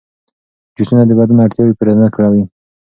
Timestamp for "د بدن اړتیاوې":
1.07-1.73